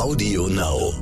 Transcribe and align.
Audio 0.00 0.46
Now. 0.46 0.94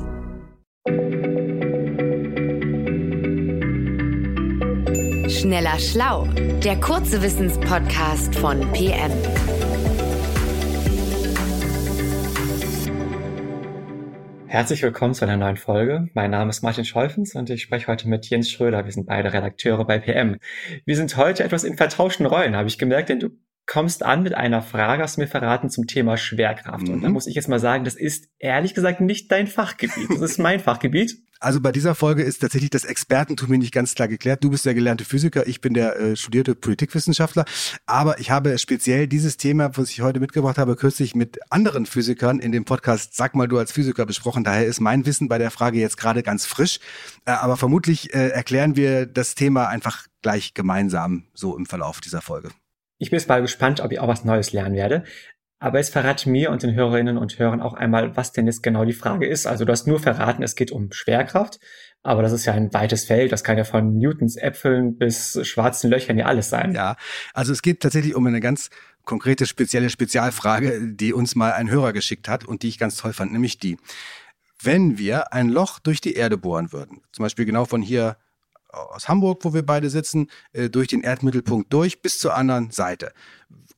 Schneller 5.29 5.79
Schlau, 5.79 6.27
der 6.65 6.81
kurze 6.81 7.23
Wissenspodcast 7.23 8.35
von 8.35 8.61
PM. 8.73 9.13
Herzlich 14.49 14.83
willkommen 14.83 15.15
zu 15.15 15.25
einer 15.25 15.37
neuen 15.37 15.57
Folge. 15.57 16.09
Mein 16.15 16.33
Name 16.33 16.51
ist 16.51 16.65
Martin 16.65 16.85
Scholfens 16.85 17.37
und 17.37 17.51
ich 17.51 17.63
spreche 17.63 17.87
heute 17.87 18.09
mit 18.09 18.29
Jens 18.29 18.51
Schröder. 18.51 18.85
Wir 18.85 18.91
sind 18.91 19.07
beide 19.07 19.33
Redakteure 19.33 19.85
bei 19.85 20.01
PM. 20.01 20.39
Wir 20.85 20.97
sind 20.97 21.17
heute 21.17 21.45
etwas 21.45 21.63
in 21.63 21.77
vertauschten 21.77 22.27
Rollen, 22.27 22.57
habe 22.57 22.67
ich 22.67 22.79
gemerkt, 22.79 23.11
denn 23.11 23.21
du 23.21 23.29
kommst 23.69 24.03
an 24.03 24.23
mit 24.23 24.35
einer 24.35 24.63
Frage, 24.63 25.03
hast 25.03 25.19
du 25.19 25.21
mir 25.21 25.29
verraten 25.29 25.71
zum 25.71 25.87
Thema 25.87 26.17
Schwerkraft. 26.17 26.89
Mhm. 26.89 26.95
Und 26.95 27.03
da 27.03 27.09
mhm. 27.09 27.15
muss 27.15 27.29
ich 27.29 27.35
jetzt 27.37 27.49
mal 27.49 27.61
sagen, 27.61 27.85
das 27.85 27.95
ist 27.95 28.29
ehrlich 28.39 28.75
gesagt 28.75 29.01
nicht 29.01 29.31
dein 29.31 29.47
Fachgebiet. 29.47 30.11
Das 30.11 30.23
ist 30.23 30.39
mein 30.39 30.59
Fachgebiet. 30.59 31.19
Also 31.41 31.61
bei 31.61 31.71
dieser 31.71 31.95
Folge 31.95 32.25
ist 32.25 32.41
tatsächlich 32.41 32.71
das 32.71 32.85
Expertentum 32.85 33.49
mir 33.49 33.59
nicht 33.59 33.73
ganz 33.73 33.95
klar 33.95 34.09
geklärt. 34.09 34.43
Du 34.43 34.51
bist 34.51 34.67
der 34.67 34.75
gelernte 34.75 35.05
Physiker, 35.05 35.47
ich 35.47 35.61
bin 35.61 35.73
der 35.73 35.97
äh, 35.97 36.17
studierte 36.17 36.57
Politikwissenschaftler. 36.57 37.45
Aber 37.87 38.19
ich 38.19 38.33
habe 38.33 38.59
speziell 38.59 39.07
dieses 39.07 39.37
Thema, 39.37 39.71
was 39.77 39.91
ich 39.91 40.01
heute 40.01 40.19
mitgebracht 40.19 40.59
habe, 40.59 40.75
kürzlich 40.75 41.15
mit 41.15 41.39
anderen 41.49 41.87
Physikern 41.87 42.41
in 42.41 42.51
dem 42.51 42.65
Podcast 42.65 43.15
Sag 43.15 43.37
mal 43.37 43.47
du 43.47 43.57
als 43.57 43.71
Physiker 43.71 44.05
besprochen. 44.05 44.43
Daher 44.43 44.67
ist 44.67 44.81
mein 44.81 45.07
Wissen 45.07 45.29
bei 45.29 45.39
der 45.39 45.53
Frage 45.53 45.79
jetzt 45.79 45.97
gerade 45.97 46.25
ganz 46.25 46.45
frisch. 46.45 46.81
Äh, 47.25 47.31
aber 47.31 47.57
vermutlich 47.57 48.13
äh, 48.13 48.31
erklären 48.31 48.75
wir 48.75 49.07
das 49.07 49.37
Thema 49.37 49.69
einfach 49.69 50.09
gleich 50.23 50.55
gemeinsam 50.55 51.29
so 51.35 51.57
im 51.57 51.67
Verlauf 51.67 52.01
dieser 52.01 52.21
Folge. 52.21 52.49
Ich 52.99 53.11
bin 53.11 53.19
jetzt 53.19 53.29
mal 53.29 53.41
gespannt, 53.41 53.81
ob 53.81 53.93
ich 53.93 54.01
auch 54.01 54.09
was 54.09 54.25
Neues 54.25 54.53
lernen 54.53 54.75
werde. 54.75 55.05
Aber 55.61 55.81
es 55.81 55.91
verrate 55.91 56.31
mir 56.31 56.51
und 56.51 56.63
den 56.63 56.75
Hörerinnen 56.75 57.19
und 57.19 57.39
Hörern 57.39 57.61
auch 57.61 57.75
einmal, 57.75 58.17
was 58.17 58.31
denn 58.31 58.47
jetzt 58.47 58.63
genau 58.63 58.85
die 58.85 58.93
Frage 58.93 59.27
ist. 59.27 59.47
Also 59.47 59.65
du 59.65 59.73
hast 59.73 59.89
nur 59.89 59.99
verraten, 59.99 60.45
es 60.45 60.55
geht 60.55 60.71
um 60.71 60.93
Schwerkraft, 60.93 61.59
aber 62.05 62.23
das 62.23 62.33
ist 62.33 62.45
ja 62.47 62.53
ein 62.53 62.73
weites 62.73 63.05
Feld. 63.05 63.33
Das 63.33 63.43
kann 63.43 63.59
ja 63.59 63.65
von 63.65 63.99
Newtons 63.99 64.37
Äpfeln 64.37 64.99
bis 64.99 65.39
schwarzen 65.43 65.91
Löchern 65.91 66.17
ja 66.17 66.27
alles 66.27 66.49
sein. 66.49 66.75
Ja, 66.75 66.97
also 67.35 67.53
es 67.53 67.63
geht 67.63 67.81
tatsächlich 67.81 68.15
um 68.15 68.25
eine 68.27 68.41
ganz 68.41 68.71
konkrete, 69.05 69.47
spezielle 69.47 69.91
Spezialfrage, 69.91 70.95
die 70.95 71.13
uns 71.13 71.35
mal 71.35 71.53
ein 71.53 71.71
Hörer 71.71 71.93
geschickt 71.93 72.29
hat 72.29 72.45
und 72.45 72.63
die 72.63 72.69
ich 72.69 72.79
ganz 72.79 72.97
toll 72.97 73.13
fand, 73.13 73.33
nämlich 73.33 73.59
die. 73.59 73.79
Wenn 74.63 74.99
wir 74.99 75.33
ein 75.33 75.49
Loch 75.49 75.81
durch 75.81 76.01
die 76.01 76.15
Erde 76.15 76.37
bohren 76.37 76.73
würden, 76.73 77.01
zum 77.13 77.25
Beispiel 77.25 77.47
genau 77.47 77.65
von 77.65 77.83
hier 77.83 78.17
aus 78.69 79.09
Hamburg, 79.09 79.45
wo 79.45 79.55
wir 79.55 79.65
beide 79.65 79.91
sitzen, 79.91 80.29
äh, 80.53 80.69
durch 80.69 80.89
den 80.89 81.03
Erdmittelpunkt 81.03 81.73
durch 81.73 82.03
bis 82.03 82.19
zur 82.19 82.35
anderen 82.35 82.71
Seite. 82.71 83.13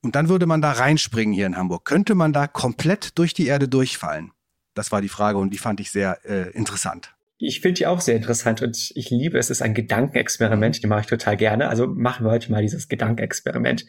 Und 0.02 0.14
dann 0.16 0.28
würde 0.28 0.46
man 0.46 0.62
da 0.62 0.72
reinspringen 0.72 1.34
hier 1.34 1.46
in 1.46 1.56
Hamburg. 1.56 1.84
Könnte 1.84 2.14
man 2.14 2.32
da 2.32 2.46
komplett 2.46 3.18
durch 3.18 3.34
die 3.34 3.46
Erde 3.46 3.68
durchfallen? 3.68 4.32
Das 4.74 4.92
war 4.92 5.00
die 5.00 5.08
Frage 5.08 5.38
und 5.38 5.50
die 5.50 5.58
fand 5.58 5.80
ich 5.80 5.90
sehr 5.90 6.18
äh, 6.24 6.50
interessant. 6.50 7.14
Ich 7.38 7.60
finde 7.60 7.78
die 7.78 7.86
auch 7.86 8.00
sehr 8.00 8.16
interessant 8.16 8.60
und 8.60 8.92
ich 8.94 9.10
liebe 9.10 9.38
es. 9.38 9.46
Es 9.46 9.58
ist 9.58 9.62
ein 9.62 9.74
Gedankenexperiment, 9.74 10.82
die 10.82 10.86
mache 10.86 11.00
ich 11.00 11.06
total 11.06 11.36
gerne. 11.36 11.68
Also 11.68 11.86
machen 11.86 12.26
wir 12.26 12.30
heute 12.30 12.50
mal 12.52 12.62
dieses 12.62 12.88
Gedankenexperiment. 12.88 13.86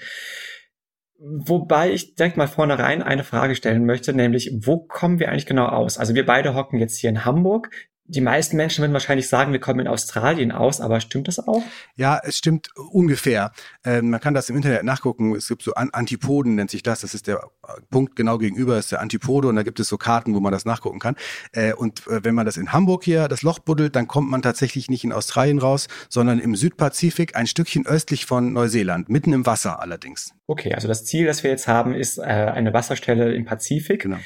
Wobei 1.20 1.92
ich 1.92 2.16
direkt 2.16 2.38
mal 2.38 2.48
vornherein 2.48 3.04
eine 3.04 3.24
Frage 3.24 3.56
stellen 3.56 3.86
möchte, 3.86 4.14
nämlich, 4.14 4.52
wo 4.62 4.80
kommen 4.80 5.20
wir 5.20 5.30
eigentlich 5.30 5.46
genau 5.46 5.68
aus? 5.68 5.98
Also 5.98 6.16
wir 6.16 6.26
beide 6.26 6.56
hocken 6.56 6.80
jetzt 6.80 6.98
hier 6.98 7.10
in 7.10 7.26
Hamburg 7.26 7.70
die 8.12 8.22
meisten 8.22 8.58
Menschen 8.58 8.82
würden 8.82 8.92
wahrscheinlich 8.92 9.30
sagen, 9.30 9.54
wir 9.54 9.60
kommen 9.60 9.80
in 9.80 9.88
Australien 9.88 10.52
aus, 10.52 10.82
aber 10.82 11.00
stimmt 11.00 11.30
das 11.30 11.40
auch? 11.40 11.64
Ja, 11.96 12.20
es 12.22 12.38
stimmt 12.38 12.70
ungefähr. 12.76 13.54
Ähm, 13.86 14.10
man 14.10 14.20
kann 14.20 14.34
das 14.34 14.50
im 14.50 14.58
Internet 14.58 14.84
nachgucken. 14.84 15.34
Es 15.34 15.48
gibt 15.48 15.64
so 15.64 15.74
An 15.76 15.92
Antipoden, 15.92 16.56
nennt 16.56 16.70
sich 16.70 16.84
das. 16.84 17.02
Das 17.02 17.14
ist 17.14 17.28
der 17.28 17.38
äh, 17.38 17.82
Punkt 17.90 18.18
genau 18.18 18.38
gegenüber, 18.38 18.78
ist 18.78 18.92
der 18.92 19.00
Antipode 19.00 19.48
und 19.48 19.56
da 19.56 19.64
gibt 19.64 19.80
es 19.80 19.88
so 19.88 19.98
Karten, 19.98 20.36
wo 20.36 20.42
man 20.42 20.52
das 20.52 20.66
nachgucken 20.66 21.00
kann. 21.00 21.16
Äh, 21.54 21.74
und 21.74 22.06
äh, 22.08 22.24
wenn 22.26 22.36
man 22.36 22.46
das 22.46 22.58
in 22.58 22.74
Hamburg 22.74 23.06
hier 23.06 23.30
das 23.30 23.44
Loch 23.44 23.60
buddelt, 23.60 23.96
dann 23.96 24.10
kommt 24.10 24.30
man 24.30 24.42
tatsächlich 24.42 24.90
nicht 24.90 25.06
in 25.06 25.14
Australien 25.14 25.60
raus, 25.60 25.88
sondern 26.10 26.40
im 26.40 26.56
Südpazifik, 26.56 27.38
ein 27.38 27.48
Stückchen 27.48 27.88
östlich 27.88 28.26
von 28.26 28.52
Neuseeland, 28.52 29.08
mitten 29.08 29.32
im 29.32 29.46
Wasser 29.46 29.82
allerdings. 29.82 30.34
Okay, 30.48 30.74
also 30.74 30.90
das 30.90 31.06
Ziel, 31.06 31.28
das 31.28 31.44
wir 31.44 31.52
jetzt 31.52 31.70
haben, 31.70 31.96
ist 31.96 32.18
äh, 32.18 32.24
eine 32.24 32.74
Wasserstelle 32.74 33.34
im 33.34 33.46
Pazifik. 33.46 34.02
Genau. 34.02 34.18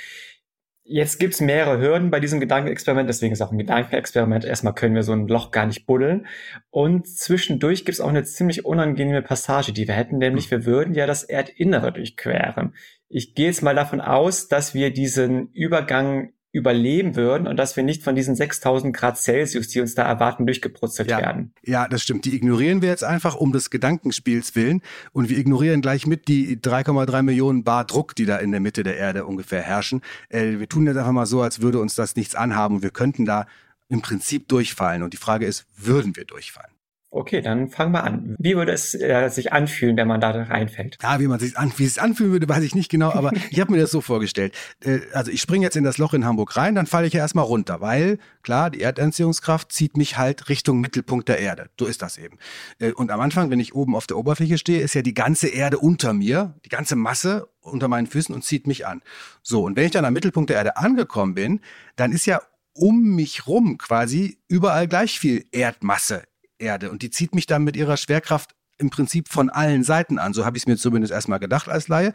Jetzt 0.87 1.19
gibt's 1.19 1.41
mehrere 1.41 1.79
Hürden 1.79 2.11
bei 2.11 2.19
diesem 2.19 2.39
Gedankenexperiment, 2.39 3.09
deswegen 3.09 3.33
ist 3.33 3.41
auch 3.41 3.51
ein 3.51 3.57
Gedankenexperiment. 3.57 4.45
Erstmal 4.45 4.75
können 4.75 4.93
wir 4.93 5.01
so 5.01 5.13
ein 5.13 5.27
Loch 5.27 5.49
gar 5.49 5.65
nicht 5.65 5.87
buddeln. 5.87 6.27
Und 6.69 7.07
zwischendurch 7.07 7.85
gibt's 7.85 7.99
auch 7.99 8.09
eine 8.09 8.23
ziemlich 8.23 8.65
unangenehme 8.65 9.23
Passage, 9.23 9.73
die 9.73 9.87
wir 9.87 9.95
hätten, 9.95 10.19
nämlich 10.19 10.51
wir 10.51 10.63
würden 10.63 10.93
ja 10.93 11.07
das 11.07 11.23
Erdinnere 11.23 11.91
durchqueren. 11.91 12.75
Ich 13.09 13.33
gehe 13.33 13.47
jetzt 13.47 13.63
mal 13.63 13.73
davon 13.73 13.99
aus, 13.99 14.47
dass 14.47 14.75
wir 14.75 14.93
diesen 14.93 15.49
Übergang 15.53 16.33
überleben 16.55 17.17
würden 17.17 17.47
und 17.47 17.57
dass 17.57 17.75
wir 17.75 17.83
nicht 17.83 18.01
von 18.01 18.15
diesen 18.15 18.35
6000 18.35 18.95
Grad 18.95 19.17
Celsius, 19.17 19.67
die 19.67 19.81
uns 19.81 19.93
da 19.93 20.03
erwarten, 20.03 20.45
durchgebrutzelt 20.45 21.11
ja, 21.11 21.19
werden. 21.19 21.53
Ja, 21.63 21.87
das 21.89 22.01
stimmt. 22.01 22.23
Die 22.23 22.33
ignorieren 22.33 22.81
wir 22.81 22.87
jetzt 22.87 23.03
einfach 23.03 23.35
um 23.35 23.51
des 23.51 23.69
Gedankenspiels 23.69 24.55
willen 24.55 24.81
und 25.11 25.29
wir 25.29 25.37
ignorieren 25.37 25.81
gleich 25.81 26.07
mit 26.07 26.29
die 26.29 26.55
3,3 26.57 27.23
Millionen 27.23 27.65
Bar 27.65 27.83
Druck, 27.83 28.15
die 28.15 28.25
da 28.25 28.37
in 28.37 28.51
der 28.51 28.61
Mitte 28.61 28.83
der 28.83 28.95
Erde 28.95 29.25
ungefähr 29.25 29.61
herrschen. 29.61 30.01
Äh, 30.29 30.59
wir 30.59 30.69
tun 30.69 30.87
jetzt 30.87 30.95
einfach 30.95 31.11
mal 31.11 31.25
so, 31.25 31.41
als 31.41 31.61
würde 31.61 31.79
uns 31.79 31.95
das 31.95 32.15
nichts 32.15 32.35
anhaben 32.35 32.75
und 32.75 32.83
wir 32.83 32.91
könnten 32.91 33.25
da 33.25 33.47
im 33.89 34.01
Prinzip 34.01 34.47
durchfallen. 34.47 35.03
Und 35.03 35.13
die 35.13 35.17
Frage 35.17 35.45
ist, 35.45 35.65
würden 35.75 36.15
wir 36.15 36.23
durchfallen? 36.23 36.71
Okay, 37.15 37.41
dann 37.41 37.69
fangen 37.69 37.93
wir 37.93 38.03
an. 38.03 38.35
Wie 38.39 38.57
würde 38.57 38.73
es 38.73 38.93
äh, 38.93 39.29
sich 39.29 39.53
anfühlen, 39.53 39.95
wenn 39.95 40.07
man 40.07 40.19
da 40.19 40.31
reinfällt? 40.31 40.97
Ja, 41.01 41.17
wie 41.21 41.27
man 41.27 41.39
sich 41.39 41.57
an, 41.57 41.71
wie 41.77 41.85
es 41.85 41.97
anfühlen 41.97 42.33
würde, 42.33 42.49
weiß 42.49 42.61
ich 42.61 42.75
nicht 42.75 42.91
genau, 42.91 43.13
aber 43.13 43.31
ich 43.51 43.61
habe 43.61 43.71
mir 43.71 43.79
das 43.79 43.91
so 43.91 44.01
vorgestellt. 44.01 44.53
Äh, 44.83 44.99
also 45.13 45.31
ich 45.31 45.39
springe 45.39 45.63
jetzt 45.63 45.77
in 45.77 45.85
das 45.85 45.97
Loch 45.97 46.13
in 46.13 46.25
Hamburg 46.25 46.57
rein, 46.57 46.75
dann 46.75 46.87
falle 46.87 47.07
ich 47.07 47.13
ja 47.13 47.21
erstmal 47.21 47.45
runter, 47.45 47.79
weil 47.79 48.17
klar, 48.41 48.69
die 48.69 48.81
Erdanziehungskraft 48.81 49.71
zieht 49.71 49.95
mich 49.95 50.17
halt 50.17 50.49
Richtung 50.49 50.81
Mittelpunkt 50.81 51.29
der 51.29 51.39
Erde. 51.39 51.69
So 51.79 51.85
ist 51.85 52.01
das 52.01 52.17
eben. 52.17 52.37
Äh, 52.79 52.91
und 52.91 53.11
am 53.11 53.21
Anfang, 53.21 53.49
wenn 53.49 53.61
ich 53.61 53.73
oben 53.73 53.95
auf 53.95 54.07
der 54.07 54.17
Oberfläche 54.17 54.57
stehe, 54.57 54.81
ist 54.81 54.93
ja 54.93 55.01
die 55.01 55.13
ganze 55.13 55.47
Erde 55.47 55.77
unter 55.77 56.11
mir, 56.11 56.55
die 56.65 56.69
ganze 56.69 56.97
Masse 56.97 57.47
unter 57.61 57.87
meinen 57.87 58.07
Füßen 58.07 58.35
und 58.35 58.43
zieht 58.43 58.67
mich 58.67 58.85
an. 58.85 59.01
So, 59.41 59.63
und 59.63 59.77
wenn 59.77 59.85
ich 59.85 59.91
dann 59.91 60.03
am 60.03 60.13
Mittelpunkt 60.13 60.49
der 60.49 60.57
Erde 60.57 60.75
angekommen 60.75 61.33
bin, 61.33 61.61
dann 61.95 62.11
ist 62.11 62.25
ja 62.25 62.41
um 62.73 63.15
mich 63.15 63.47
rum 63.47 63.77
quasi 63.77 64.37
überall 64.49 64.89
gleich 64.89 65.17
viel 65.17 65.45
Erdmasse 65.53 66.23
Erde. 66.57 66.91
Und 66.91 67.01
die 67.01 67.09
zieht 67.09 67.35
mich 67.35 67.45
dann 67.45 67.63
mit 67.63 67.75
ihrer 67.75 67.97
Schwerkraft 67.97 68.55
im 68.77 68.89
Prinzip 68.89 69.29
von 69.29 69.49
allen 69.49 69.83
Seiten 69.83 70.19
an. 70.19 70.33
So 70.33 70.45
habe 70.45 70.57
ich 70.57 70.63
es 70.63 70.67
mir 70.67 70.77
zumindest 70.77 71.13
erstmal 71.13 71.39
gedacht 71.39 71.69
als 71.69 71.87
Laie. 71.87 72.13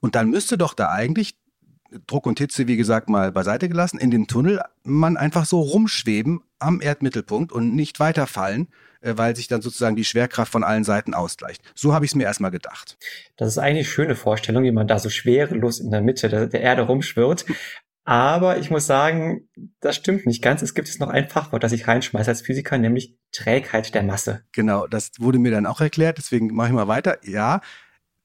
Und 0.00 0.14
dann 0.14 0.30
müsste 0.30 0.58
doch 0.58 0.74
da 0.74 0.90
eigentlich 0.90 1.36
Druck 2.06 2.26
und 2.26 2.38
Hitze, 2.38 2.66
wie 2.66 2.76
gesagt, 2.76 3.08
mal 3.08 3.32
beiseite 3.32 3.68
gelassen, 3.68 3.98
in 3.98 4.10
dem 4.10 4.26
Tunnel 4.26 4.60
man 4.82 5.16
einfach 5.16 5.44
so 5.44 5.60
rumschweben 5.60 6.40
am 6.58 6.80
Erdmittelpunkt 6.80 7.52
und 7.52 7.74
nicht 7.74 8.00
weiterfallen, 8.00 8.68
äh, 9.00 9.14
weil 9.16 9.36
sich 9.36 9.48
dann 9.48 9.62
sozusagen 9.62 9.96
die 9.96 10.04
Schwerkraft 10.04 10.50
von 10.50 10.64
allen 10.64 10.84
Seiten 10.84 11.14
ausgleicht. 11.14 11.62
So 11.74 11.92
habe 11.92 12.04
ich 12.04 12.12
es 12.12 12.14
mir 12.14 12.24
erstmal 12.24 12.50
gedacht. 12.50 12.96
Das 13.36 13.48
ist 13.48 13.58
eigentlich 13.58 13.86
eine 13.86 13.92
schöne 13.92 14.14
Vorstellung, 14.16 14.64
wie 14.64 14.72
man 14.72 14.88
da 14.88 14.98
so 14.98 15.10
schwerelos 15.10 15.80
in 15.80 15.90
der 15.90 16.00
Mitte 16.00 16.28
der, 16.28 16.46
der 16.46 16.60
Erde 16.60 16.82
rumschwirrt. 16.82 17.44
Aber 18.04 18.58
ich 18.58 18.70
muss 18.70 18.86
sagen, 18.86 19.48
das 19.80 19.96
stimmt 19.96 20.26
nicht 20.26 20.42
ganz. 20.42 20.60
Es 20.62 20.74
gibt 20.74 20.88
jetzt 20.88 21.00
noch 21.00 21.08
ein 21.08 21.28
Fachwort, 21.28 21.62
das 21.62 21.72
ich 21.72 21.86
reinschmeiße 21.86 22.30
als 22.30 22.42
Physiker, 22.42 22.76
nämlich 22.78 23.16
Trägheit 23.30 23.94
der 23.94 24.02
Masse. 24.02 24.42
Genau, 24.52 24.86
das 24.86 25.12
wurde 25.18 25.38
mir 25.38 25.52
dann 25.52 25.66
auch 25.66 25.80
erklärt, 25.80 26.18
deswegen 26.18 26.52
mache 26.52 26.68
ich 26.68 26.74
mal 26.74 26.88
weiter. 26.88 27.18
Ja, 27.24 27.60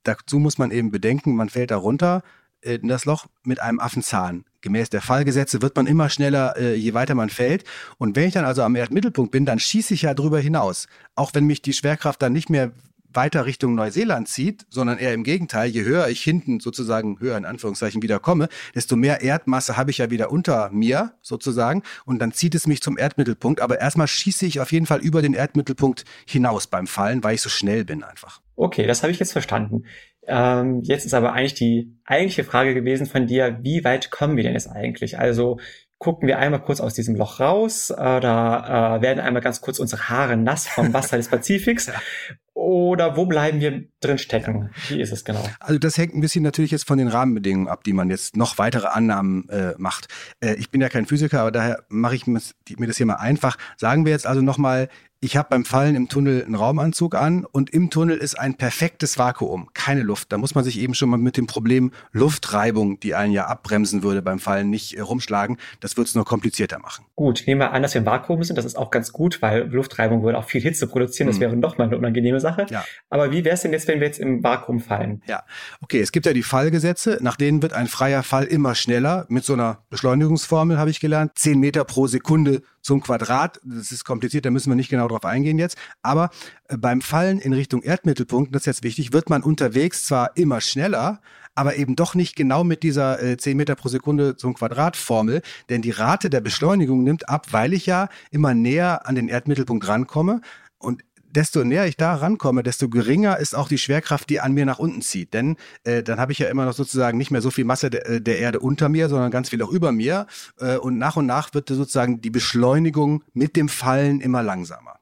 dazu 0.04 0.40
muss 0.40 0.58
man 0.58 0.72
eben 0.72 0.90
bedenken, 0.90 1.36
man 1.36 1.50
fällt 1.50 1.72
da 1.72 1.78
runter 1.78 2.24
äh, 2.62 2.76
in 2.76 2.88
das 2.88 3.06
Loch 3.06 3.28
mit 3.44 3.62
einem 3.62 3.80
Affenzahn. 3.80 4.46
Gemäß 4.62 4.90
der 4.90 5.02
Fallgesetze 5.02 5.62
wird 5.62 5.76
man 5.76 5.86
immer 5.86 6.10
schneller, 6.10 6.58
äh, 6.58 6.74
je 6.74 6.94
weiter 6.96 7.14
man 7.14 7.30
fällt. 7.30 7.64
Und 8.00 8.16
wenn 8.16 8.28
ich 8.28 8.34
dann 8.34 8.46
also 8.46 8.64
am 8.64 8.76
Erdmittelpunkt 8.76 9.32
bin, 9.32 9.46
dann 9.46 9.60
schieße 9.60 9.94
ich 9.94 10.02
ja 10.04 10.16
drüber 10.16 10.40
hinaus. 10.40 10.88
Auch 11.16 11.32
wenn 11.36 11.46
mich 11.46 11.62
die 11.62 11.74
Schwerkraft 11.74 12.22
dann 12.22 12.34
nicht 12.34 12.50
mehr 12.50 12.72
weiter 13.14 13.46
Richtung 13.46 13.76
Neuseeland 13.76 14.28
zieht, 14.28 14.66
sondern 14.70 14.98
eher 14.98 15.14
im 15.14 15.24
Gegenteil, 15.24 15.70
je 15.70 15.84
höher 15.84 16.08
ich 16.08 16.22
hinten 16.22 16.60
sozusagen 16.60 17.20
höher 17.20 17.38
in 17.38 17.46
Anführungszeichen 17.46 18.02
wieder 18.02 18.20
komme, 18.20 18.50
desto 18.76 18.96
mehr 18.96 19.22
Erdmasse 19.22 19.78
habe 19.78 19.92
ich 19.92 20.00
ja 20.00 20.10
wieder 20.10 20.32
unter 20.32 20.70
mir 20.72 21.14
sozusagen 21.22 21.84
und 22.06 22.20
dann 22.20 22.32
zieht 22.32 22.56
es 22.56 22.68
mich 22.68 22.82
zum 22.82 22.98
Erdmittelpunkt. 22.98 23.62
Aber 23.62 23.80
erstmal 23.80 24.08
schieße 24.08 24.46
ich 24.46 24.60
auf 24.60 24.72
jeden 24.72 24.86
Fall 24.86 25.00
über 25.00 25.22
den 25.22 25.34
Erdmittelpunkt 25.34 26.06
hinaus 26.26 26.68
beim 26.68 26.88
Fallen, 26.88 27.24
weil 27.24 27.36
ich 27.36 27.42
so 27.42 27.50
schnell 27.50 27.86
bin 27.86 28.04
einfach. 28.04 28.42
Okay, 28.56 28.88
das 28.88 29.04
habe 29.04 29.12
ich 29.12 29.20
jetzt 29.20 29.34
verstanden. 29.34 29.84
Ähm, 30.28 30.82
jetzt 30.84 31.06
ist 31.06 31.14
aber 31.14 31.34
eigentlich 31.34 31.54
die 31.54 31.96
eigentliche 32.06 32.44
Frage 32.44 32.74
gewesen 32.74 33.06
von 33.06 33.28
dir, 33.28 33.60
wie 33.62 33.84
weit 33.84 34.12
kommen 34.12 34.36
wir 34.36 34.44
denn 34.44 34.54
jetzt 34.54 34.68
eigentlich? 34.68 35.18
Also 35.18 35.58
gucken 36.00 36.28
wir 36.28 36.38
einmal 36.38 36.62
kurz 36.62 36.80
aus 36.80 36.94
diesem 36.94 37.16
Loch 37.16 37.40
raus, 37.40 37.90
äh, 37.90 37.96
da 38.20 38.98
äh, 38.98 39.02
werden 39.02 39.20
einmal 39.20 39.42
ganz 39.42 39.62
kurz 39.62 39.80
unsere 39.80 40.10
Haare 40.10 40.38
nass 40.38 40.68
vom 40.68 40.94
Wasser 40.94 41.18
des 41.18 41.30
Pazifiks. 41.30 41.92
Oder 42.68 43.16
wo 43.16 43.26
bleiben 43.26 43.62
wir 43.62 43.86
drin 44.02 44.18
stecken? 44.18 44.72
Wie 44.90 45.00
ist 45.00 45.14
es 45.14 45.24
genau? 45.24 45.42
Also 45.62 45.80
das 45.80 45.98
hängt 45.98 46.14
ein 46.14 46.20
bisschen 46.20 46.44
natürlich 46.44 46.72
jetzt 46.72 46.86
von 46.86 46.98
den 46.98 47.08
Rahmenbedingungen 47.08 47.70
ab, 47.70 47.86
die 47.86 47.94
man 47.94 48.10
jetzt 48.10 48.36
noch 48.36 48.58
weitere 48.58 48.88
Annahmen 48.88 49.48
äh, 49.48 49.74
macht. 49.78 50.10
Äh, 50.42 50.56
ich 50.56 50.70
bin 50.70 50.82
ja 50.82 50.90
kein 50.90 51.06
Physiker, 51.06 51.40
aber 51.40 51.52
daher 51.52 51.86
mache 51.88 52.16
ich 52.16 52.28
mir 52.28 52.42
das 52.88 52.98
hier 52.98 53.06
mal 53.06 53.16
einfach. 53.16 53.56
Sagen 53.78 54.04
wir 54.04 54.12
jetzt 54.12 54.28
also 54.28 54.42
nochmal, 54.42 54.90
ich 55.20 55.36
habe 55.36 55.48
beim 55.50 55.66
Fallen 55.66 55.96
im 55.96 56.10
Tunnel 56.10 56.44
einen 56.46 56.54
Raumanzug 56.54 57.16
an 57.16 57.44
und 57.44 57.72
im 57.72 57.90
Tunnel 57.90 58.18
ist 58.18 58.38
ein 58.38 58.56
perfektes 58.56 59.18
Vakuum, 59.18 59.70
keine 59.74 60.04
Luft. 60.04 60.32
Da 60.32 60.38
muss 60.38 60.54
man 60.54 60.64
sich 60.64 60.80
eben 60.80 60.94
schon 60.94 61.10
mal 61.10 61.18
mit 61.18 61.38
dem 61.38 61.48
Problem 61.48 61.92
Luftreibung, 62.12 63.00
die 63.00 63.16
einen 63.16 63.34
ja 63.34 63.48
abbremsen 63.48 64.04
würde 64.04 64.22
beim 64.22 64.38
Fallen, 64.38 64.70
nicht 64.70 64.94
äh, 64.94 65.02
rumschlagen. 65.02 65.58
Das 65.80 65.98
wird 65.98 66.08
es 66.08 66.14
nur 66.14 66.24
komplizierter 66.24 66.78
machen. 66.78 67.06
Gut, 67.16 67.44
nehmen 67.48 67.62
wir 67.62 67.72
an, 67.72 67.82
dass 67.82 67.96
wir 67.96 68.00
im 68.00 68.06
Vakuum 68.06 68.44
sind. 68.44 68.58
Das 68.58 68.66
ist 68.66 68.78
auch 68.78 68.92
ganz 68.92 69.12
gut, 69.12 69.42
weil 69.42 69.68
Luftreibung 69.68 70.22
würde 70.24 70.38
auch 70.38 70.46
viel 70.46 70.62
Hitze 70.62 70.86
produzieren. 70.86 71.28
Das 71.28 71.38
hm. 71.38 71.42
wäre 71.42 71.56
noch 71.56 71.80
mal 71.80 71.86
eine 71.86 71.98
unangenehme 71.98 72.40
Sache. 72.40 72.68
Ja. 72.70 72.86
Aber 73.10 73.32
wie 73.32 73.44
wäre 73.44 73.56
es 73.56 73.62
denn 73.62 73.72
jetzt, 73.72 73.88
wenn 73.88 74.00
wir 74.00 74.08
jetzt 74.08 74.20
im 74.20 74.44
Vakuum 74.44 74.80
fallen? 74.80 75.24
Ja, 75.28 75.44
okay, 75.82 76.00
es 76.00 76.12
gibt 76.12 76.28
ja 76.28 76.34
die 76.34 76.44
Fallgesetze, 76.44 77.18
nach 77.22 77.38
denen 77.38 77.64
wird 77.64 77.74
ein 77.74 77.88
freier 77.88 78.22
Fall 78.22 78.44
immer 78.44 78.76
schneller. 78.76 79.26
Mit 79.30 79.46
so 79.46 79.54
einer 79.54 79.84
Beschleunigungsformel 79.90 80.78
habe 80.78 80.92
ich 80.92 81.00
gelernt. 81.00 81.32
Zehn 81.36 81.60
Meter 81.60 81.86
pro 81.86 82.06
Sekunde 82.06 82.62
zum 82.88 83.02
Quadrat. 83.02 83.60
Das 83.66 83.92
ist 83.92 84.06
kompliziert, 84.06 84.46
da 84.46 84.50
müssen 84.50 84.72
wir 84.72 84.76
nicht 84.78 84.90
genau 84.90 85.10
drauf 85.10 85.26
eingehen 85.26 85.60
jetzt. 85.60 85.78
Aber 86.02 86.30
äh, 86.70 86.78
beim 86.78 87.02
Fallen 87.02 87.38
in 87.38 87.52
Richtung 87.52 87.84
Erdmittelpunkt, 87.84 88.56
das 88.56 88.62
ist 88.62 88.66
jetzt 88.68 88.84
wichtig, 88.84 89.12
wird 89.12 89.30
man 89.30 89.44
unterwegs 89.44 90.06
zwar 90.06 90.38
immer 90.38 90.62
schneller, 90.62 91.20
aber 91.54 91.76
eben 91.76 91.98
doch 91.98 92.16
nicht 92.16 92.38
genau 92.38 92.64
mit 92.64 92.84
dieser 92.84 93.22
äh, 93.22 93.36
10 93.36 93.58
Meter 93.58 93.76
pro 93.76 93.90
Sekunde 93.90 94.38
zum 94.38 94.54
Quadrat 94.54 94.96
Formel, 94.96 95.42
denn 95.68 95.82
die 95.82 95.92
Rate 95.92 96.30
der 96.30 96.40
Beschleunigung 96.40 97.04
nimmt 97.04 97.28
ab, 97.28 97.48
weil 97.52 97.74
ich 97.74 97.86
ja 97.88 98.08
immer 98.32 98.54
näher 98.54 99.06
an 99.06 99.16
den 99.16 99.28
Erdmittelpunkt 99.28 99.86
rankomme. 99.86 100.40
Und 100.78 101.04
desto 101.38 101.64
näher 101.64 101.86
ich 101.86 101.98
da 101.98 102.16
rankomme, 102.16 102.64
desto 102.64 102.90
geringer 102.90 103.38
ist 103.38 103.56
auch 103.56 103.68
die 103.68 103.78
Schwerkraft, 103.78 104.28
die 104.32 104.40
an 104.40 104.54
mir 104.54 104.66
nach 104.66 104.80
unten 104.80 105.04
zieht. 105.04 105.36
Denn 105.36 105.56
äh, 105.84 106.02
dann 106.02 106.20
habe 106.20 106.32
ich 106.32 106.40
ja 106.40 106.50
immer 106.50 106.66
noch 106.66 106.74
sozusagen 106.74 107.20
nicht 107.20 107.30
mehr 107.30 107.42
so 107.42 107.52
viel 107.52 107.64
Masse 107.64 107.92
de, 107.92 108.02
äh, 108.02 108.22
der 108.22 108.40
Erde 108.40 108.60
unter 108.60 108.90
mir, 108.90 109.08
sondern 109.08 109.30
ganz 109.30 109.50
viel 109.50 109.62
auch 109.62 109.70
über 109.70 109.92
mir. 109.92 110.26
Äh, 110.60 110.78
und 110.78 110.98
nach 110.98 111.16
und 111.16 111.28
nach 111.28 111.54
wird 111.54 111.70
sozusagen 111.70 112.22
die 112.22 112.32
Beschleunigung 112.32 113.24
mit 113.34 113.56
dem 113.56 113.70
Fallen 113.70 114.20
immer 114.20 114.42
langsamer. 114.42 114.97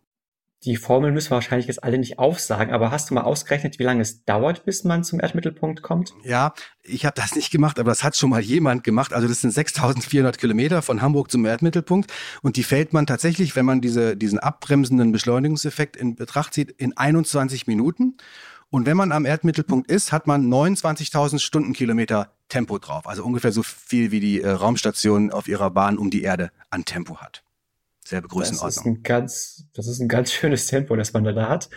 Die 0.65 0.77
Formel 0.77 1.11
müssen 1.11 1.29
wir 1.29 1.35
wahrscheinlich 1.35 1.67
jetzt 1.67 1.83
alle 1.83 1.99
nicht 1.99 2.17
aufsagen, 2.17 2.73
aber 2.73 2.89
hast 2.89 3.11
du 3.11 3.13
mal 3.13 3.21
ausgerechnet, 3.21 3.77
wie 3.77 3.83
lange 3.83 4.01
es 4.01 4.25
dauert, 4.25 4.65
bis 4.65 4.83
man 4.83 5.03
zum 5.03 5.19
Erdmittelpunkt 5.19 5.83
kommt? 5.83 6.13
Ja, 6.23 6.53
ich 6.81 7.05
habe 7.05 7.13
das 7.15 7.35
nicht 7.35 7.51
gemacht, 7.51 7.77
aber 7.77 7.91
das 7.91 8.03
hat 8.03 8.15
schon 8.15 8.31
mal 8.31 8.41
jemand 8.41 8.83
gemacht. 8.83 9.13
Also 9.13 9.27
das 9.27 9.41
sind 9.41 9.51
6400 9.51 10.39
Kilometer 10.39 10.81
von 10.81 11.03
Hamburg 11.03 11.29
zum 11.29 11.45
Erdmittelpunkt 11.45 12.11
und 12.41 12.57
die 12.57 12.63
fällt 12.63 12.93
man 12.93 13.05
tatsächlich, 13.05 13.55
wenn 13.55 13.65
man 13.65 13.79
diese, 13.79 14.17
diesen 14.17 14.39
abbremsenden 14.39 15.11
Beschleunigungseffekt 15.11 15.95
in 15.95 16.15
Betracht 16.15 16.55
zieht, 16.55 16.71
in 16.71 16.97
21 16.97 17.67
Minuten. 17.67 18.17
Und 18.71 18.87
wenn 18.87 18.97
man 18.97 19.11
am 19.11 19.25
Erdmittelpunkt 19.25 19.91
ist, 19.91 20.11
hat 20.11 20.25
man 20.25 20.51
29.000 20.51 21.37
Stundenkilometer 21.39 22.31
Tempo 22.49 22.79
drauf. 22.79 23.07
Also 23.07 23.23
ungefähr 23.23 23.51
so 23.51 23.61
viel 23.61 24.09
wie 24.09 24.19
die 24.19 24.41
äh, 24.41 24.49
Raumstation 24.49 25.31
auf 25.31 25.47
ihrer 25.47 25.69
Bahn 25.69 25.99
um 25.99 26.09
die 26.09 26.23
Erde 26.23 26.49
an 26.71 26.85
Tempo 26.85 27.17
hat 27.17 27.44
selbe 28.07 28.27
Größenordnung. 28.27 28.67
Das 28.67 28.77
ist 28.77 28.85
ein 28.85 29.03
ganz, 29.03 29.67
das 29.73 29.87
ist 29.87 29.99
ein 29.99 30.07
ganz 30.07 30.31
schönes 30.33 30.67
Tempo, 30.67 30.95
das 30.95 31.13
man 31.13 31.23
da 31.23 31.49
hat. 31.49 31.69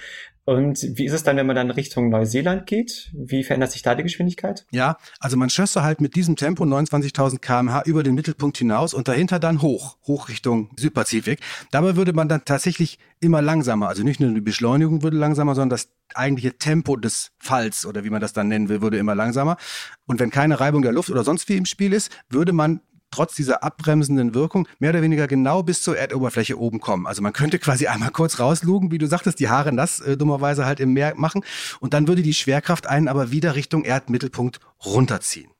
Und 0.48 0.80
wie 0.96 1.04
ist 1.04 1.12
es 1.12 1.24
dann, 1.24 1.36
wenn 1.36 1.46
man 1.46 1.56
dann 1.56 1.70
Richtung 1.70 2.08
Neuseeland 2.08 2.64
geht? 2.64 3.10
Wie 3.12 3.44
verändert 3.44 3.70
sich 3.70 3.82
da 3.82 3.94
die 3.94 4.02
Geschwindigkeit? 4.02 4.64
Ja, 4.70 4.96
also 5.20 5.36
man 5.36 5.50
schösse 5.50 5.82
halt 5.82 6.00
mit 6.00 6.16
diesem 6.16 6.36
Tempo 6.36 6.64
29.000 6.64 7.38
kmh 7.38 7.82
über 7.84 8.02
den 8.02 8.14
Mittelpunkt 8.14 8.56
hinaus 8.56 8.94
und 8.94 9.08
dahinter 9.08 9.40
dann 9.40 9.60
hoch, 9.60 9.98
hoch 10.06 10.30
Richtung 10.30 10.70
Südpazifik. 10.78 11.40
Dabei 11.70 11.96
würde 11.96 12.14
man 12.14 12.30
dann 12.30 12.46
tatsächlich 12.46 12.98
immer 13.20 13.42
langsamer, 13.42 13.88
also 13.88 14.02
nicht 14.02 14.20
nur 14.20 14.32
die 14.32 14.40
Beschleunigung 14.40 15.02
würde 15.02 15.18
langsamer, 15.18 15.54
sondern 15.54 15.68
das 15.68 15.90
eigentliche 16.14 16.56
Tempo 16.56 16.96
des 16.96 17.32
Falls 17.38 17.84
oder 17.84 18.04
wie 18.04 18.10
man 18.10 18.22
das 18.22 18.32
dann 18.32 18.48
nennen 18.48 18.70
will, 18.70 18.80
würde 18.80 18.96
immer 18.96 19.14
langsamer. 19.14 19.58
Und 20.06 20.18
wenn 20.18 20.30
keine 20.30 20.60
Reibung 20.60 20.80
der 20.80 20.92
Luft 20.92 21.10
oder 21.10 21.24
sonst 21.24 21.50
wie 21.50 21.58
im 21.58 21.66
Spiel 21.66 21.92
ist, 21.92 22.10
würde 22.30 22.54
man 22.54 22.80
trotz 23.10 23.34
dieser 23.34 23.62
abbremsenden 23.62 24.34
Wirkung 24.34 24.68
mehr 24.78 24.90
oder 24.90 25.02
weniger 25.02 25.26
genau 25.26 25.62
bis 25.62 25.82
zur 25.82 25.96
Erdoberfläche 25.96 26.58
oben 26.58 26.80
kommen. 26.80 27.06
Also 27.06 27.22
man 27.22 27.32
könnte 27.32 27.58
quasi 27.58 27.86
einmal 27.86 28.10
kurz 28.10 28.38
rauslugen, 28.40 28.90
wie 28.90 28.98
du 28.98 29.06
sagtest, 29.06 29.40
die 29.40 29.48
Haare 29.48 29.72
nass 29.72 30.00
äh, 30.00 30.16
dummerweise 30.16 30.66
halt 30.66 30.80
im 30.80 30.92
Meer 30.92 31.14
machen 31.16 31.42
und 31.80 31.94
dann 31.94 32.08
würde 32.08 32.22
die 32.22 32.34
Schwerkraft 32.34 32.86
einen 32.86 33.08
aber 33.08 33.30
wieder 33.30 33.54
Richtung 33.54 33.84
Erdmittelpunkt 33.84 34.60
runterziehen. 34.84 35.50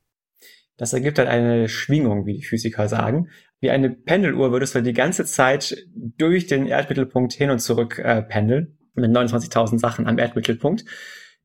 Das 0.77 0.93
ergibt 0.93 1.19
dann 1.19 1.27
eine 1.27 1.69
Schwingung, 1.69 2.25
wie 2.25 2.35
die 2.35 2.45
Physiker 2.45 2.89
sagen. 2.89 3.29
Wie 3.61 3.71
eine 3.71 3.91
Pendeluhr 3.91 4.53
würdest 4.53 4.77
du 4.77 4.83
die 4.83 4.93
ganze 4.93 5.25
Zeit 5.25 5.77
durch 5.95 6.47
den 6.47 6.67
Erdmittelpunkt 6.67 7.33
hin 7.33 7.51
und 7.51 7.59
zurück 7.59 7.99
äh, 7.99 8.23
pendeln 8.23 8.79
mit 8.95 9.11
29.000 9.11 9.79
Sachen 9.79 10.07
am 10.07 10.19
Erdmittelpunkt 10.19 10.85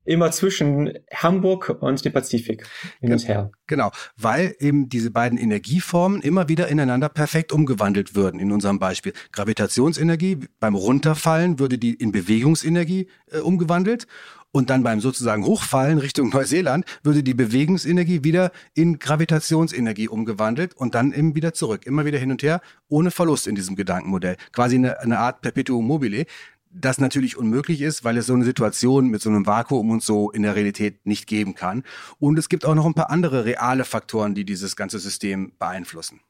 immer 0.06 0.32
zwischen 0.32 0.94
Hamburg 1.14 1.78
und 1.82 2.04
dem 2.04 2.14
Pazifik 2.14 2.68
hin 3.00 3.12
und 3.12 3.28
her. 3.28 3.52
Genau, 3.68 3.92
weil 4.18 4.56
eben 4.60 4.90
diese 4.90 5.12
beiden 5.12 5.38
Energieformen 5.38 6.22
immer 6.22 6.50
wieder 6.50 6.68
ineinander 6.68 7.10
perfekt 7.10 7.52
umgewandelt 7.52 8.16
würden. 8.16 8.40
In 8.40 8.52
unserem 8.52 8.80
Beispiel 8.80 9.14
Gravitationsenergie 9.32 10.40
beim 10.60 10.76
Runterfallen 10.76 11.60
würde 11.60 11.78
die 11.78 11.94
in 11.94 12.12
Bewegungsenergie 12.12 13.08
äh, 13.32 13.40
umgewandelt 13.40 14.08
und 14.54 14.70
dann 14.70 14.84
beim 14.84 15.02
sozusagen 15.02 15.46
Hochfallen 15.46 15.98
Richtung 15.98 16.30
Neuseeland 16.30 16.86
würde 17.02 17.24
die 17.24 17.34
Bewegungsenergie 17.34 18.24
wieder 18.24 18.52
in 18.76 19.00
Gravitationsenergie 19.00 20.08
umgewandelt 20.08 20.76
und 20.76 20.94
dann 20.94 21.12
eben 21.12 21.36
wieder 21.36 21.54
zurück, 21.54 21.86
immer 21.86 22.06
wieder 22.06 22.20
hin 22.20 22.30
und 22.30 22.44
her, 22.44 22.62
ohne 22.88 23.10
Verlust 23.10 23.48
in 23.48 23.56
diesem 23.56 23.76
Gedankenmodell. 23.76 24.38
Quasi 24.52 24.76
eine, 24.76 25.00
eine 25.00 25.18
Art 25.18 25.42
Perpetuum 25.42 25.88
mobile 25.88 26.26
das 26.74 27.00
natürlich 27.00 27.38
unmöglich 27.38 27.82
ist, 27.82 28.04
weil 28.04 28.18
es 28.18 28.26
so 28.26 28.34
eine 28.34 28.46
Situation 28.46 29.08
mit 29.08 29.22
so 29.22 29.30
einem 29.30 29.46
Vakuum 29.46 29.92
und 29.92 30.04
so 30.04 30.32
in 30.32 30.44
der 30.44 30.56
Realität 30.56 31.06
nicht 31.06 31.28
geben 31.28 31.56
kann. 31.56 31.84
Und 32.20 32.38
es 32.40 32.50
gibt 32.50 32.66
auch 32.66 32.76
noch 32.76 32.86
ein 32.86 32.94
paar 32.94 33.10
andere 33.10 33.46
reale 33.46 33.86
Faktoren, 33.86 34.36
die 34.36 34.46
dieses 34.46 34.76
ganze 34.76 35.00
System 35.00 35.54
beeinflussen. 35.60 36.22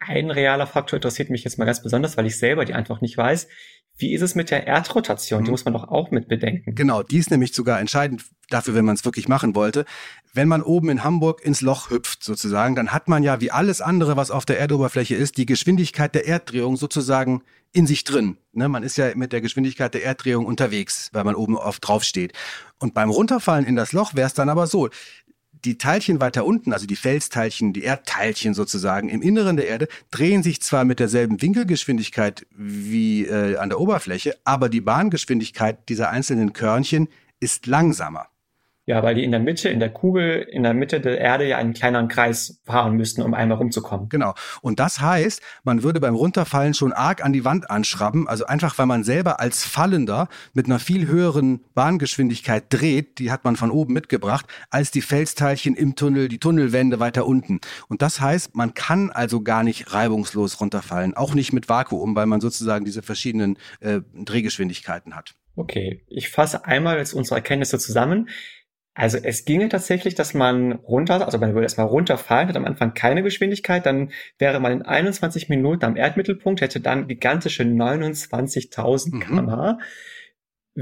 Ein 0.00 0.30
realer 0.30 0.66
Faktor 0.66 0.98
interessiert 0.98 1.28
mich 1.28 1.42
jetzt 1.42 1.58
mal 1.58 1.64
ganz 1.64 1.82
besonders, 1.82 2.16
weil 2.16 2.26
ich 2.26 2.38
selber 2.38 2.64
die 2.64 2.74
einfach 2.74 3.00
nicht 3.00 3.16
weiß. 3.16 3.48
Wie 3.98 4.14
ist 4.14 4.22
es 4.22 4.34
mit 4.34 4.50
der 4.50 4.66
Erdrotation? 4.66 5.42
Die 5.42 5.48
mhm. 5.48 5.52
muss 5.52 5.64
man 5.64 5.74
doch 5.74 5.88
auch 5.88 6.10
mit 6.10 6.28
bedenken. 6.28 6.74
Genau, 6.74 7.02
die 7.02 7.18
ist 7.18 7.30
nämlich 7.30 7.52
sogar 7.52 7.80
entscheidend 7.80 8.24
dafür, 8.48 8.74
wenn 8.74 8.84
man 8.84 8.94
es 8.94 9.04
wirklich 9.04 9.28
machen 9.28 9.54
wollte. 9.54 9.84
Wenn 10.32 10.48
man 10.48 10.62
oben 10.62 10.88
in 10.88 11.04
Hamburg 11.04 11.42
ins 11.44 11.60
Loch 11.60 11.90
hüpft 11.90 12.22
sozusagen, 12.22 12.74
dann 12.74 12.92
hat 12.92 13.08
man 13.08 13.22
ja 13.22 13.40
wie 13.40 13.50
alles 13.50 13.80
andere, 13.80 14.16
was 14.16 14.30
auf 14.30 14.46
der 14.46 14.58
Erdoberfläche 14.58 15.16
ist, 15.16 15.36
die 15.36 15.46
Geschwindigkeit 15.46 16.14
der 16.14 16.26
Erddrehung 16.26 16.76
sozusagen 16.76 17.42
in 17.72 17.86
sich 17.86 18.04
drin. 18.04 18.38
Ne, 18.52 18.68
man 18.68 18.82
ist 18.82 18.96
ja 18.96 19.14
mit 19.14 19.32
der 19.32 19.40
Geschwindigkeit 19.40 19.92
der 19.92 20.04
Erddrehung 20.04 20.46
unterwegs, 20.46 21.10
weil 21.12 21.24
man 21.24 21.34
oben 21.34 21.56
oft 21.56 21.86
drauf 21.86 22.04
steht. 22.04 22.32
Und 22.78 22.94
beim 22.94 23.10
Runterfallen 23.10 23.66
in 23.66 23.76
das 23.76 23.92
Loch 23.92 24.14
wäre 24.14 24.28
es 24.28 24.34
dann 24.34 24.48
aber 24.48 24.66
so, 24.66 24.88
die 25.64 25.78
Teilchen 25.78 26.20
weiter 26.20 26.44
unten, 26.44 26.72
also 26.72 26.86
die 26.86 26.96
Felsteilchen, 26.96 27.72
die 27.72 27.82
Erdteilchen 27.82 28.54
sozusagen 28.54 29.08
im 29.08 29.22
Inneren 29.22 29.56
der 29.56 29.68
Erde, 29.68 29.88
drehen 30.10 30.42
sich 30.42 30.60
zwar 30.62 30.84
mit 30.84 31.00
derselben 31.00 31.40
Winkelgeschwindigkeit 31.40 32.46
wie 32.50 33.26
äh, 33.26 33.56
an 33.56 33.68
der 33.68 33.80
Oberfläche, 33.80 34.36
aber 34.44 34.68
die 34.68 34.80
Bahngeschwindigkeit 34.80 35.88
dieser 35.88 36.10
einzelnen 36.10 36.52
Körnchen 36.52 37.08
ist 37.40 37.66
langsamer. 37.66 38.28
Ja, 38.88 39.02
weil 39.02 39.14
die 39.14 39.22
in 39.22 39.32
der 39.32 39.40
Mitte, 39.40 39.68
in 39.68 39.80
der 39.80 39.90
Kugel, 39.90 40.48
in 40.50 40.62
der 40.62 40.72
Mitte 40.72 40.98
der 40.98 41.18
Erde 41.18 41.46
ja 41.46 41.58
einen 41.58 41.74
kleineren 41.74 42.08
Kreis 42.08 42.62
fahren 42.64 42.96
müssten, 42.96 43.20
um 43.20 43.34
einmal 43.34 43.58
rumzukommen. 43.58 44.08
Genau. 44.08 44.32
Und 44.62 44.80
das 44.80 45.02
heißt, 45.02 45.42
man 45.62 45.82
würde 45.82 46.00
beim 46.00 46.14
Runterfallen 46.14 46.72
schon 46.72 46.94
arg 46.94 47.22
an 47.22 47.34
die 47.34 47.44
Wand 47.44 47.70
anschrauben, 47.70 48.26
also 48.26 48.46
einfach, 48.46 48.78
weil 48.78 48.86
man 48.86 49.04
selber 49.04 49.40
als 49.40 49.62
Fallender 49.62 50.28
mit 50.54 50.64
einer 50.64 50.78
viel 50.78 51.06
höheren 51.06 51.60
Bahngeschwindigkeit 51.74 52.64
dreht, 52.70 53.18
die 53.18 53.30
hat 53.30 53.44
man 53.44 53.56
von 53.56 53.70
oben 53.70 53.92
mitgebracht, 53.92 54.46
als 54.70 54.90
die 54.90 55.02
Felsteilchen 55.02 55.74
im 55.74 55.94
Tunnel, 55.94 56.28
die 56.28 56.38
Tunnelwände 56.38 56.98
weiter 56.98 57.26
unten. 57.26 57.60
Und 57.88 58.00
das 58.00 58.22
heißt, 58.22 58.56
man 58.56 58.72
kann 58.72 59.10
also 59.10 59.42
gar 59.42 59.64
nicht 59.64 59.92
reibungslos 59.92 60.62
runterfallen, 60.62 61.12
auch 61.12 61.34
nicht 61.34 61.52
mit 61.52 61.68
Vakuum, 61.68 62.16
weil 62.16 62.24
man 62.24 62.40
sozusagen 62.40 62.86
diese 62.86 63.02
verschiedenen 63.02 63.58
äh, 63.80 64.00
Drehgeschwindigkeiten 64.14 65.14
hat. 65.14 65.34
Okay, 65.58 66.04
ich 66.06 66.30
fasse 66.30 66.64
einmal 66.64 66.98
jetzt 66.98 67.12
unsere 67.12 67.34
Erkenntnisse 67.34 67.80
zusammen. 67.80 68.28
Also 68.98 69.16
es 69.22 69.44
ginge 69.44 69.68
tatsächlich, 69.68 70.16
dass 70.16 70.34
man 70.34 70.72
runter, 70.72 71.24
also 71.24 71.38
man 71.38 71.54
würde 71.54 71.66
erstmal 71.66 71.86
runterfallen, 71.86 72.48
hat 72.48 72.56
am 72.56 72.64
Anfang 72.64 72.94
keine 72.94 73.22
Geschwindigkeit, 73.22 73.86
dann 73.86 74.10
wäre 74.38 74.58
man 74.58 74.72
in 74.72 74.82
21 74.82 75.48
Minuten 75.48 75.84
am 75.84 75.94
Erdmittelpunkt, 75.94 76.60
hätte 76.60 76.80
dann 76.80 77.06
gigantische 77.06 77.62
29.000 77.62 79.14
mhm. 79.14 79.20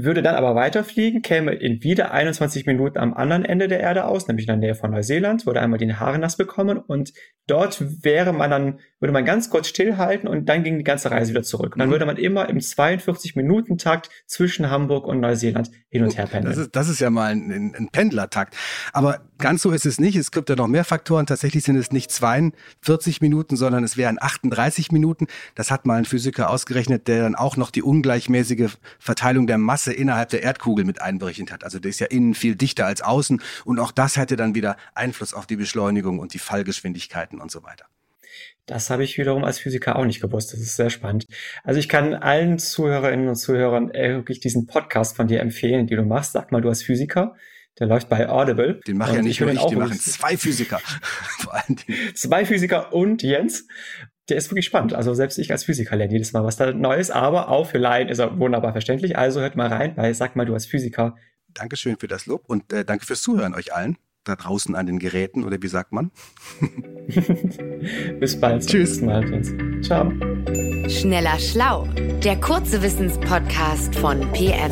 Würde 0.03 0.21
dann 0.21 0.35
aber 0.35 0.53
weiterfliegen, 0.53 1.23
käme 1.23 1.53
in 1.53 1.83
wieder 1.83 2.11
21 2.11 2.67
Minuten 2.67 2.99
am 2.99 3.15
anderen 3.15 3.43
Ende 3.43 3.67
der 3.67 3.79
Erde 3.79 4.05
aus, 4.05 4.27
nämlich 4.27 4.47
in 4.47 4.53
der 4.53 4.57
Nähe 4.57 4.75
von 4.75 4.91
Neuseeland, 4.91 5.47
würde 5.47 5.59
einmal 5.59 5.79
die 5.79 5.91
Haare 5.91 6.19
nass 6.19 6.37
bekommen 6.37 6.77
und 6.77 7.13
dort 7.47 7.81
wäre 8.03 8.31
man 8.31 8.51
dann, 8.51 8.79
würde 8.99 9.13
man 9.13 9.25
ganz 9.25 9.49
kurz 9.49 9.67
stillhalten 9.69 10.29
und 10.29 10.47
dann 10.49 10.63
ging 10.63 10.77
die 10.77 10.83
ganze 10.83 11.09
Reise 11.09 11.31
wieder 11.31 11.43
zurück. 11.43 11.73
Und 11.73 11.79
dann 11.79 11.89
mhm. 11.89 11.93
würde 11.93 12.05
man 12.05 12.17
immer 12.17 12.47
im 12.47 12.59
42-Minuten-Takt 12.59 14.09
zwischen 14.27 14.69
Hamburg 14.69 15.07
und 15.07 15.19
Neuseeland 15.19 15.71
hin 15.89 16.03
und 16.03 16.17
her 16.17 16.27
pendeln. 16.27 16.53
Das 16.53 16.63
ist, 16.63 16.75
das 16.75 16.89
ist 16.89 16.99
ja 16.99 17.09
mal 17.09 17.31
ein, 17.31 17.73
ein 17.75 17.89
Pendlertakt. 17.91 18.55
Aber 18.93 19.21
ganz 19.37 19.61
so 19.61 19.71
ist 19.71 19.85
es 19.85 19.99
nicht. 19.99 20.15
Es 20.15 20.31
gibt 20.31 20.49
ja 20.49 20.55
noch 20.55 20.67
mehr 20.67 20.83
Faktoren. 20.83 21.25
Tatsächlich 21.25 21.63
sind 21.63 21.77
es 21.77 21.91
nicht 21.91 22.11
42 22.11 23.21
Minuten, 23.21 23.55
sondern 23.55 23.83
es 23.83 23.97
wären 23.97 24.17
38 24.19 24.91
Minuten. 24.91 25.27
Das 25.55 25.71
hat 25.71 25.85
mal 25.85 25.95
ein 25.95 26.05
Physiker 26.05 26.49
ausgerechnet, 26.49 27.07
der 27.07 27.23
dann 27.23 27.35
auch 27.35 27.55
noch 27.57 27.71
die 27.71 27.81
ungleichmäßige 27.81 28.77
Verteilung 28.99 29.47
der 29.47 29.57
Masse 29.57 29.86
Masse 29.87 29.93
innerhalb 29.93 30.29
der 30.29 30.43
Erdkugel 30.43 30.85
mit 30.85 31.01
einberechnet 31.01 31.51
hat. 31.51 31.63
Also 31.63 31.79
der 31.79 31.89
ist 31.89 31.99
ja 31.99 32.07
innen 32.07 32.33
viel 32.33 32.55
dichter 32.55 32.85
als 32.85 33.01
außen 33.01 33.41
und 33.65 33.79
auch 33.79 33.91
das 33.91 34.17
hätte 34.17 34.35
dann 34.35 34.55
wieder 34.55 34.75
Einfluss 34.93 35.33
auf 35.33 35.45
die 35.45 35.55
Beschleunigung 35.55 36.19
und 36.19 36.33
die 36.33 36.39
Fallgeschwindigkeiten 36.39 37.39
und 37.39 37.51
so 37.51 37.63
weiter. 37.63 37.85
Das 38.65 38.89
habe 38.89 39.03
ich 39.03 39.17
wiederum 39.17 39.45
als 39.45 39.59
Physiker 39.59 39.95
auch 39.95 40.05
nicht 40.05 40.21
gewusst. 40.21 40.51
Das 40.51 40.59
ist 40.59 40.75
sehr 40.75 40.89
spannend. 40.89 41.25
Also 41.63 41.79
ich 41.79 41.87
kann 41.87 42.13
allen 42.13 42.59
Zuhörerinnen 42.59 43.29
und 43.29 43.35
Zuhörern 43.35 43.93
wirklich 43.93 44.41
diesen 44.41 44.67
Podcast 44.67 45.15
von 45.15 45.27
dir 45.27 45.39
empfehlen, 45.39 45.87
die 45.87 45.95
du 45.95 46.03
machst. 46.03 46.33
Sag 46.33 46.51
mal, 46.51 46.61
du 46.61 46.67
als 46.67 46.83
Physiker. 46.83 47.35
Der 47.79 47.87
läuft 47.87 48.09
bei 48.09 48.27
Audible. 48.27 48.81
Den 48.87 48.97
mache 48.97 49.15
ja 49.15 49.21
nicht 49.21 49.39
nur 49.39 49.51
ich, 49.51 49.63
den 49.63 49.79
machen 49.79 49.99
zwei 49.99 50.35
Physiker. 50.35 50.79
Vor 51.39 51.53
allen 51.53 51.77
Dingen. 51.77 52.15
Zwei 52.15 52.43
Physiker 52.45 52.91
und 52.91 53.23
Jens. 53.23 53.67
Der 54.29 54.37
ist 54.37 54.51
wirklich 54.51 54.65
spannend. 54.65 54.93
Also 54.93 55.13
selbst 55.13 55.37
ich 55.37 55.51
als 55.51 55.63
Physiker 55.63 55.95
lerne 55.95 56.13
jedes 56.13 56.33
Mal 56.33 56.43
was 56.43 56.57
da 56.57 56.73
Neues, 56.73 57.11
aber 57.11 57.49
auch 57.49 57.67
für 57.67 57.77
Laien 57.77 58.09
ist 58.09 58.19
er 58.19 58.37
wunderbar 58.39 58.73
verständlich. 58.73 59.17
Also 59.17 59.39
hört 59.39 59.55
mal 59.55 59.67
rein 59.67 59.95
bei 59.95 60.11
Sag 60.13 60.35
mal, 60.35 60.45
du 60.45 60.53
als 60.53 60.65
Physiker. 60.65 61.15
Dankeschön 61.53 61.97
für 61.97 62.07
das 62.07 62.25
Lob 62.25 62.43
und 62.47 62.71
äh, 62.73 62.83
danke 62.83 63.05
fürs 63.05 63.21
Zuhören 63.21 63.55
euch 63.55 63.73
allen 63.73 63.97
da 64.27 64.35
draußen 64.35 64.75
an 64.75 64.85
den 64.85 64.99
Geräten 64.99 65.43
oder 65.43 65.57
wie 65.61 65.67
sagt 65.67 65.91
man? 65.91 66.11
Bis 68.19 68.39
bald. 68.39 68.67
Tschüss. 68.67 69.01
Mal, 69.01 69.23
Ciao. 69.81 70.11
Schneller 70.89 71.39
Schlau, 71.39 71.87
der 72.23 72.39
kurze 72.39 72.81
Wissenspodcast 72.81 73.95
von 73.95 74.19
PM. 74.33 74.71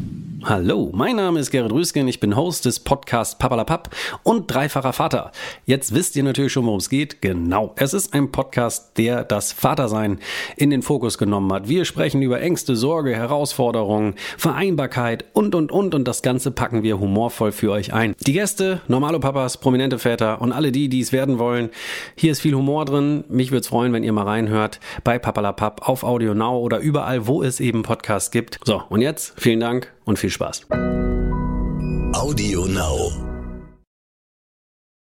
Hallo, 0.43 0.89
mein 0.91 1.17
Name 1.17 1.39
ist 1.39 1.51
Gerrit 1.51 1.71
Rüsken, 1.71 2.07
ich 2.07 2.19
bin 2.19 2.35
Host 2.35 2.65
des 2.65 2.79
Podcasts 2.79 3.37
Papalapap 3.37 3.95
und 4.23 4.51
dreifacher 4.51 4.91
Vater. 4.91 5.31
Jetzt 5.65 5.93
wisst 5.93 6.15
ihr 6.15 6.23
natürlich 6.23 6.51
schon, 6.51 6.65
worum 6.65 6.79
es 6.79 6.89
geht. 6.89 7.21
Genau, 7.21 7.73
es 7.75 7.93
ist 7.93 8.15
ein 8.15 8.31
Podcast, 8.31 8.97
der 8.97 9.23
das 9.23 9.51
Vatersein 9.51 10.19
in 10.57 10.71
den 10.71 10.81
Fokus 10.81 11.19
genommen 11.19 11.53
hat. 11.53 11.69
Wir 11.69 11.85
sprechen 11.85 12.23
über 12.23 12.41
Ängste, 12.41 12.75
Sorge, 12.75 13.15
Herausforderungen, 13.15 14.15
Vereinbarkeit 14.35 15.25
und, 15.33 15.53
und, 15.53 15.71
und 15.71 15.93
und 15.93 16.07
das 16.07 16.23
Ganze 16.23 16.49
packen 16.49 16.81
wir 16.81 16.99
humorvoll 16.99 17.51
für 17.51 17.69
euch 17.71 17.93
ein. 17.93 18.15
Die 18.21 18.33
Gäste, 18.33 18.81
normale 18.87 19.19
Papas, 19.19 19.57
prominente 19.57 19.99
Väter 19.99 20.41
und 20.41 20.53
alle 20.53 20.71
die, 20.71 20.89
die 20.89 21.01
es 21.01 21.11
werden 21.11 21.37
wollen. 21.37 21.69
Hier 22.15 22.31
ist 22.31 22.41
viel 22.41 22.55
Humor 22.55 22.85
drin. 22.85 23.25
Mich 23.29 23.51
würde 23.51 23.61
es 23.61 23.67
freuen, 23.67 23.93
wenn 23.93 24.03
ihr 24.03 24.11
mal 24.11 24.25
reinhört 24.25 24.79
bei 25.03 25.19
Papalapap 25.19 25.87
auf 25.87 26.03
Audio 26.03 26.33
Now 26.33 26.57
oder 26.57 26.79
überall, 26.79 27.27
wo 27.27 27.43
es 27.43 27.59
eben 27.59 27.83
Podcasts 27.83 28.31
gibt. 28.31 28.57
So, 28.65 28.81
und 28.89 29.01
jetzt 29.01 29.39
vielen 29.39 29.59
Dank 29.59 29.91
und 30.05 30.19
viel 30.19 30.29
Spaß. 30.29 30.67
Audio 32.13 32.65
Now. 32.65 33.30